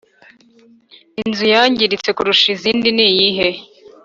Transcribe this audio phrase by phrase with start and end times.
[1.21, 3.49] inzu yangiritse kurusha izindi niyihe